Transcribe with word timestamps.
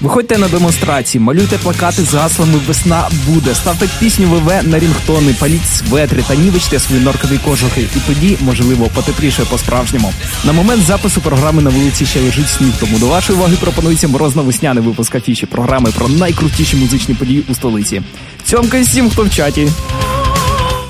Виходьте 0.00 0.38
на 0.38 0.48
демонстрації, 0.48 1.24
малюйте 1.24 1.58
плакати 1.58 2.02
з 2.02 2.14
гаслами 2.14 2.58
Весна 2.66 3.08
буде, 3.26 3.54
ставте 3.54 3.88
пісню 4.00 4.26
ВВ 4.28 4.68
на 4.68 4.78
рінгтони, 4.78 5.34
паліть 5.40 5.66
светри 5.66 6.24
та 6.28 6.34
нівечте 6.34 6.78
свої 6.78 7.02
норкові 7.02 7.38
кожухи. 7.38 7.80
І 7.96 7.98
тоді, 8.06 8.36
можливо, 8.40 8.90
потепліше 8.94 9.44
по-справжньому. 9.44 10.12
На 10.44 10.52
момент 10.52 10.82
запису 10.82 11.20
програми 11.20 11.62
на 11.62 11.70
вулиці 11.70 12.06
ще 12.06 12.20
лежить 12.20 12.48
сніг. 12.48 12.72
Тому 12.80 12.98
до 12.98 13.06
вашої 13.06 13.38
уваги 13.38 13.56
пропонується 13.60 14.08
морозно-весняний 14.08 14.82
випуск 14.82 15.14
афіші 15.14 15.46
програми 15.46 15.92
про 15.96 16.08
найкрутіші 16.08 16.76
музичні 16.76 17.14
події 17.14 17.44
у 17.48 17.54
столиці. 17.54 18.02
Цьомка 18.44 18.80
всім, 18.80 19.10
хто 19.10 19.24
в 19.24 19.30
чаті. 19.30 19.68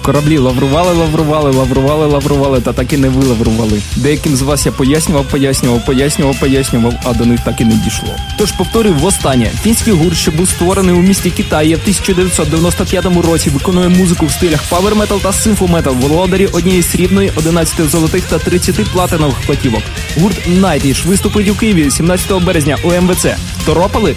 Кораблі 0.04 0.38
лаврували, 0.38 0.92
лаврували, 0.92 1.50
лаврували, 1.50 2.06
лаврували, 2.06 2.60
та 2.60 2.72
так 2.72 2.92
і 2.92 2.96
не 2.96 3.08
вилаврували. 3.08 3.82
Деяким 3.96 4.36
з 4.36 4.42
вас 4.42 4.66
я 4.66 4.72
пояснював, 4.72 5.24
пояснював, 5.24 5.84
пояснював, 5.86 6.40
пояснював, 6.40 6.94
а 7.04 7.12
до 7.12 7.24
них 7.24 7.40
так 7.44 7.60
і 7.60 7.64
не 7.64 7.74
дійшло. 7.74 8.08
Тож 8.38 8.52
повторюю 8.52 8.94
востаннє. 8.94 9.50
Фінський 9.62 9.92
гурт, 9.92 10.16
що 10.16 10.30
був 10.30 10.48
створений 10.48 10.94
у 10.94 10.98
місті 10.98 11.30
Кітеє 11.30 11.74
в 11.74 11.78
1995 11.78 13.04
році, 13.26 13.50
виконує 13.50 13.88
музику 13.88 14.26
в 14.26 14.30
стилях 14.30 14.62
power 14.68 14.94
metal 14.94 15.20
та 15.20 15.32
симфометал, 15.32 15.94
володарі 15.94 16.46
однієї 16.46 16.82
срібної, 16.82 17.32
11 17.36 17.90
золотих 17.90 18.24
та 18.24 18.38
30 18.38 18.74
платинових 18.92 19.36
платівок. 19.46 19.82
Гурт 20.20 20.36
Nightwish 20.46 21.04
виступить 21.04 21.48
у 21.48 21.54
Києві 21.54 21.90
17 21.90 22.42
березня 22.42 22.76
у 22.84 22.88
МВЦ. 22.88 23.26
Второпали? 23.66 24.14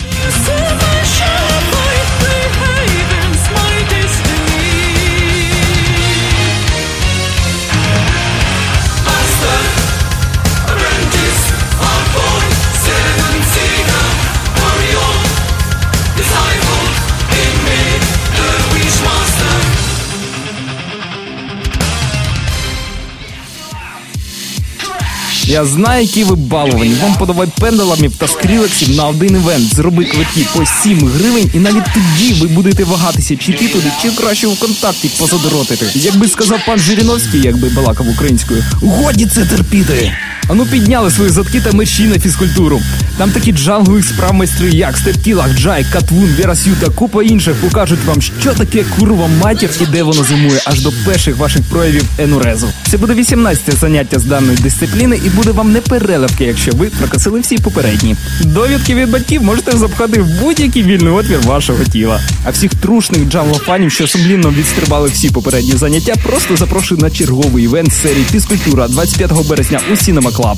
Я 25.50 25.66
знаю, 25.66 26.02
які 26.02 26.24
ви 26.24 26.36
баловані. 26.36 26.96
Вам 27.04 27.16
подавай 27.16 27.48
пенделамів 27.60 28.14
та 28.18 28.28
скрілексів 28.28 28.96
на 28.96 29.08
один 29.08 29.36
івент. 29.36 29.76
Зроби 29.76 30.06
квитки 30.06 30.46
по 30.54 30.66
7 30.66 31.08
гривень, 31.08 31.52
і 31.54 31.60
навіть 31.60 31.84
тоді 31.94 32.34
ви 32.34 32.48
будете 32.48 32.84
вагатися, 32.84 33.38
чи 33.38 33.52
йти 33.52 33.68
туди, 33.68 33.92
чи 34.02 34.12
краще 34.12 34.48
в 34.48 34.60
контакті 34.60 35.10
позадоротити. 35.20 35.86
Якби 35.96 36.28
сказав 36.28 36.60
пан 36.66 36.80
Жириновський, 36.80 37.42
якби 37.42 37.70
балакав 37.70 38.10
українською, 38.10 38.64
годі 38.82 39.26
це 39.26 39.46
терпіти. 39.46 40.14
Ану 40.48 40.66
підняли 40.66 41.12
свої 41.12 41.30
задки 41.30 41.62
та 41.62 41.72
мечі 41.72 42.04
на 42.04 42.20
фізкультуру. 42.20 42.82
Там 43.18 43.32
такі 43.32 43.52
джангові 43.52 44.04
справ 44.04 44.34
майстри, 44.34 44.70
як 44.70 44.98
Стептілах, 44.98 45.58
Джай, 45.60 45.86
Катвун, 45.94 46.30
Вірасю 46.40 46.70
та 46.80 46.90
купа 46.90 47.24
інших 47.24 47.56
покажуть 47.56 48.06
вам, 48.06 48.22
що 48.22 48.54
таке 48.54 48.86
курва 49.00 49.28
матір 49.28 49.70
і 49.82 49.86
де 49.86 50.04
воно 50.04 50.24
зимує 50.24 50.62
аж 50.66 50.82
до 50.82 50.92
перших 51.06 51.38
ваших 51.38 51.62
проявів 51.62 52.04
енурезу. 52.18 52.70
Це 52.92 52.98
буде 52.98 53.14
18 53.14 53.80
заняття 53.80 54.20
з 54.20 54.24
даної 54.24 54.58
дисципліни 54.58 55.20
і 55.26 55.30
буде 55.38 55.52
вам 55.52 55.72
не 55.72 55.82
переливки, 55.82 56.44
якщо 56.44 56.72
ви 56.72 56.86
прокосили 56.86 57.40
всі 57.40 57.58
попередні. 57.58 58.16
Довідки 58.42 58.96
від 58.96 59.12
батьків 59.12 59.44
можете 59.44 59.78
запхати 59.78 60.22
в 60.22 60.42
будь-який 60.42 60.84
вільний 60.84 61.14
отвір 61.14 61.40
вашого 61.40 61.84
тіла. 61.84 62.22
А 62.46 62.50
всіх 62.50 62.76
трушних 62.76 63.30
джанглофанів, 63.30 63.92
що 63.92 64.08
сумлінно 64.08 64.52
відстрибали 64.52 65.10
всі 65.10 65.30
попередні 65.30 65.72
заняття, 65.72 66.16
просто 66.24 66.58
запрошую 66.58 67.02
на 67.02 67.10
черговий 67.10 67.64
івент 67.64 67.94
серії 67.94 68.26
фізкультура 68.32 68.88
25 68.88 69.48
березня 69.48 69.80
у 69.92 69.94
Cinema 69.94 70.32
Club. 70.32 70.58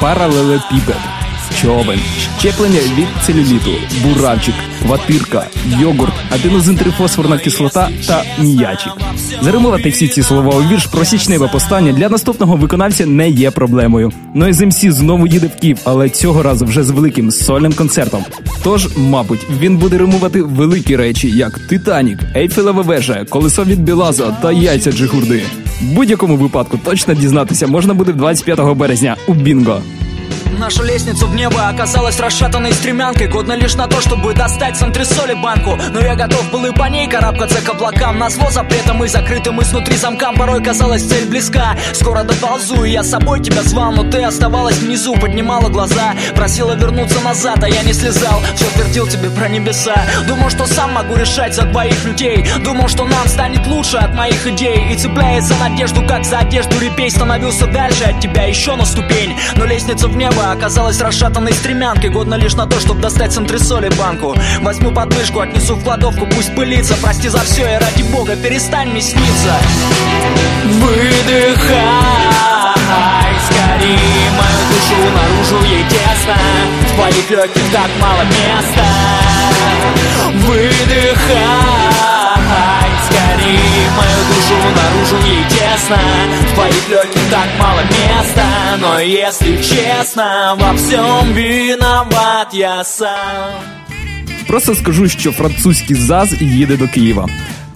Паралелепіпед, 0.00 0.96
човен, 1.60 1.98
щеплення 2.38 2.80
від 2.98 3.06
целюліту, 3.26 3.70
буравчик, 4.02 4.54
ватирка, 4.86 5.46
йогурт, 5.80 6.12
аденозинтрифосфорна 6.30 7.38
кислота 7.38 7.88
та 8.06 8.24
міячик. 8.38 8.92
Заримувати 9.42 9.88
всі 9.90 10.08
ці 10.08 10.22
слова 10.22 10.56
у 10.56 10.62
вірш 10.62 10.86
про 10.86 11.04
січневе 11.04 11.48
постання 11.48 11.92
для 11.92 12.08
наступного 12.08 12.56
виконавця 12.56 13.06
не 13.06 13.30
є 13.30 13.50
проблемою. 13.50 14.12
Ну 14.34 14.48
і 14.48 14.52
з 14.52 14.66
МС 14.66 14.80
знову 14.80 15.26
їде 15.26 15.46
в 15.46 15.60
Київ, 15.60 15.78
але 15.84 16.08
цього 16.08 16.42
разу 16.42 16.64
вже 16.64 16.84
з 16.84 16.90
великим 16.90 17.30
сольним 17.30 17.72
концертом. 17.72 18.24
Тож, 18.62 18.88
мабуть, 18.96 19.46
він 19.60 19.76
буде 19.76 19.98
римувати 19.98 20.42
великі 20.42 20.96
речі, 20.96 21.30
як 21.30 21.58
Титанік, 21.58 22.18
Ейфелева 22.36 22.82
вежа, 22.82 23.24
колесо 23.28 23.64
від 23.64 23.82
Білаза 23.82 24.36
та 24.42 24.52
яйця 24.52 24.92
Джигурди. 24.92 25.42
Будь-якому 25.80 26.36
випадку 26.36 26.78
точно 26.84 27.14
дізнатися 27.14 27.66
можна 27.66 27.94
буде 27.94 28.12
25 28.12 28.76
березня 28.76 29.16
у 29.26 29.34
Бінго. 29.34 29.82
Наша 30.50 30.82
лестница 30.82 31.26
в 31.26 31.34
небо 31.34 31.68
оказалась 31.68 32.20
расшатанной 32.20 32.72
стремянкой. 32.72 33.28
Годна 33.28 33.54
лишь 33.54 33.74
на 33.74 33.86
то, 33.86 34.00
чтобы 34.00 34.34
достать 34.34 34.76
с 34.76 34.82
антресоли 34.82 35.34
банку. 35.34 35.78
Но 35.90 36.00
я 36.00 36.14
готов 36.14 36.50
был 36.50 36.64
и 36.66 36.72
по 36.72 36.84
ней 36.84 37.08
карабкаться 37.08 37.60
к 37.60 37.68
облакам. 37.68 38.18
Назло 38.18 38.50
запретом 38.50 39.02
и 39.04 39.08
закрытым 39.08 39.60
изнутри 39.62 39.96
замкам 39.96 40.36
Порой 40.36 40.62
казалась 40.62 41.04
цель 41.04 41.26
близка. 41.26 41.76
Скоро 41.92 42.22
доползу, 42.22 42.84
и 42.84 42.90
я 42.90 43.02
с 43.02 43.10
собой 43.10 43.40
тебя 43.40 43.62
звал. 43.62 43.92
Но 43.92 44.10
ты 44.10 44.22
оставалась 44.22 44.76
внизу, 44.78 45.14
поднимала 45.16 45.68
глаза. 45.68 46.14
Просила 46.34 46.72
вернуться 46.72 47.20
назад, 47.20 47.62
а 47.62 47.68
я 47.68 47.82
не 47.82 47.92
слезал. 47.92 48.40
Все 48.54 48.66
твердил 48.74 49.06
тебе 49.06 49.30
про 49.30 49.48
небеса. 49.48 49.94
Думал, 50.28 50.50
что 50.50 50.66
сам 50.66 50.92
могу 50.92 51.16
решать 51.16 51.54
за 51.54 51.62
двоих 51.62 52.04
людей. 52.04 52.46
Думал, 52.64 52.88
что 52.88 53.04
нам 53.04 53.26
станет 53.28 53.66
лучше 53.66 53.96
от 53.96 54.14
моих 54.14 54.46
идей. 54.46 54.92
И 54.92 54.96
цепляясь 54.96 55.44
за 55.44 55.56
надежду, 55.56 56.04
как 56.06 56.24
за 56.24 56.38
одежду 56.38 56.78
репей 56.80 57.10
Становился 57.14 57.66
дальше 57.66 58.04
от 58.04 58.20
тебя 58.20 58.42
еще 58.42 58.74
на 58.74 58.84
ступень. 58.84 59.36
Но 59.56 59.66
лестница 59.66 60.08
в 60.08 60.16
небо 60.16 60.33
оказалась 60.40 61.00
расшатанной 61.00 61.52
стремянкой. 61.52 62.10
Годна 62.10 62.34
лишь 62.34 62.54
на 62.54 62.66
то, 62.66 62.78
чтобы 62.80 63.00
достать 63.00 63.32
с 63.32 63.38
антресоли 63.38 63.88
банку. 63.90 64.36
Возьму 64.60 64.92
подмышку, 64.92 65.40
отнесу 65.40 65.76
в 65.76 65.84
кладовку, 65.84 66.26
пусть 66.26 66.54
пылится. 66.54 66.94
Прости 67.02 67.28
за 67.28 67.40
все 67.40 67.74
и 67.74 67.78
ради 67.78 68.02
бога 68.04 68.36
перестань 68.36 68.90
мне 68.90 69.00
сниться. 69.00 69.56
Выдыхай 70.64 72.24
скорее 73.44 74.30
мою 74.30 74.60
душу 74.70 74.96
наружу 75.16 75.64
ей 75.64 75.84
тесно. 75.84 76.36
В 76.82 76.94
твоих 76.94 77.30
легких 77.30 77.72
так 77.72 77.90
мало 78.00 78.22
места. 78.24 78.84
Выдыхай 80.46 82.04
скорее 83.44 83.90
мою 83.96 84.18
душу 84.28 84.54
наружу 84.76 85.26
ей 85.26 85.44
тесно 85.48 85.98
В 86.40 86.54
твоих 86.54 86.88
легких 86.88 87.30
так 87.30 87.48
мало 87.58 87.80
места 87.82 88.46
Но 88.80 88.98
если 89.00 89.56
честно, 89.56 90.56
во 90.58 90.74
всем 90.74 91.32
виноват 91.32 92.52
я 92.52 92.84
сам 92.84 93.54
Просто 94.46 94.74
скажу, 94.74 95.08
що 95.08 95.32
французький 95.32 95.96
ЗАЗ 95.96 96.34
їде 96.40 96.76
до 96.76 96.88
Києва. 96.88 97.28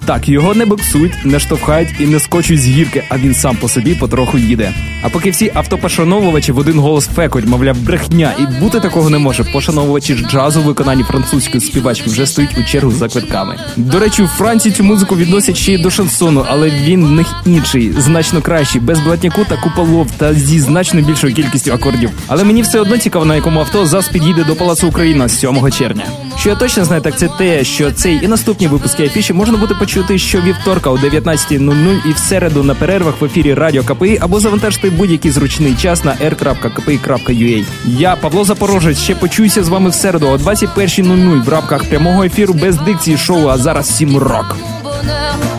Так, 0.09 0.29
його 0.29 0.53
не 0.53 0.65
боксують, 0.65 1.25
не 1.25 1.39
штовхають 1.39 1.89
і 1.99 2.07
не 2.07 2.19
скочуть 2.19 2.61
з 2.61 2.67
гірки, 2.67 3.03
а 3.09 3.17
він 3.17 3.33
сам 3.33 3.55
по 3.55 3.69
собі 3.69 3.95
потроху 3.95 4.37
їде. 4.37 4.73
А 5.03 5.09
поки 5.09 5.29
всі 5.29 5.51
автопошановувачі 5.53 6.51
в 6.51 6.57
один 6.57 6.79
голос 6.79 7.07
фекуть, 7.07 7.45
мовляв, 7.45 7.77
брехня, 7.77 8.33
і 8.39 8.59
бути 8.59 8.79
такого 8.79 9.09
не 9.09 9.17
може. 9.17 9.43
Пошановувачі 9.43 10.15
ж 10.15 10.25
джазу 10.27 10.61
виконанні 10.61 11.03
французької 11.03 11.61
співачки 11.61 12.09
вже 12.09 12.25
стоять 12.25 12.57
у 12.57 12.63
чергу 12.63 12.91
за 12.91 13.07
квитками. 13.07 13.55
До 13.77 13.99
речі, 13.99 14.23
у 14.23 14.27
Франції 14.27 14.75
цю 14.75 14.83
музику 14.83 15.15
відносять 15.15 15.57
ще 15.57 15.73
й 15.73 15.77
до 15.77 15.89
шансону, 15.89 16.45
але 16.49 16.69
він 16.69 17.05
в 17.05 17.11
них 17.11 17.27
інший, 17.45 17.91
значно 17.97 18.41
кращий, 18.41 18.81
без 18.81 18.99
блатняку 18.99 19.45
та 19.49 19.57
куполов 19.57 20.11
та 20.17 20.33
зі 20.33 20.59
значно 20.59 21.01
більшою 21.01 21.33
кількістю 21.33 21.73
акордів. 21.73 22.09
Але 22.27 22.43
мені 22.43 22.61
все 22.61 22.79
одно 22.79 22.97
цікаво, 22.97 23.25
на 23.25 23.35
якому 23.35 23.59
авто 23.59 23.85
ЗАЗ 23.85 24.07
підійде 24.07 24.43
до 24.43 24.55
Палацу 24.55 24.87
Україна 24.87 25.27
з 25.27 25.39
7 25.39 25.71
червня. 25.71 26.03
Що 26.39 26.49
я 26.49 26.55
точно 26.55 26.85
знаю, 26.85 27.01
так 27.01 27.17
це 27.17 27.27
те, 27.37 27.63
що 27.63 27.91
цей 27.91 28.25
і 28.25 28.27
наступні 28.27 28.67
випуски 28.67 29.05
афіші 29.05 29.33
можна 29.33 29.57
буде 29.57 29.73
почути 29.73 30.17
щовівторка 30.17 30.89
о 30.89 30.95
19.00 30.95 32.09
і 32.09 32.13
в 32.13 32.17
середу 32.17 32.63
на 32.63 32.75
перервах 32.75 33.21
в 33.21 33.25
ефірі 33.25 33.53
Радіо 33.53 33.83
КПІ 33.83 34.17
або 34.21 34.39
завантажити 34.39 34.89
будь-який 34.89 35.31
зручний 35.31 35.75
час 35.75 36.03
на 36.03 36.11
r.kpi.ua. 36.11 37.65
Я, 37.85 38.15
Павло 38.15 38.43
Запорожець, 38.43 38.99
ще 38.99 39.15
почуюся 39.15 39.63
з 39.63 39.69
вами 39.69 39.89
в 39.89 39.93
середу 39.93 40.27
о 40.27 40.37
21.00 40.37 41.43
в 41.43 41.49
рамках 41.49 41.83
прямого 41.83 42.23
ефіру 42.23 42.53
без 42.53 42.77
дикції 42.77 43.17
шоу, 43.17 43.47
а 43.47 43.57
зараз 43.57 43.97
сім 43.97 44.17
рок. 44.17 44.57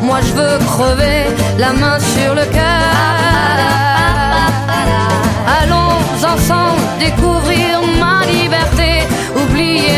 Moi 0.09 0.21
je 0.27 0.33
veux 0.39 0.59
découvrir. 7.05 7.70